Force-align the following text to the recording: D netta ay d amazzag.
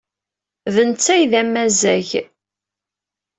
D 0.73 0.75
netta 0.89 1.11
ay 1.13 1.23
d 1.31 1.33
amazzag. 1.41 2.09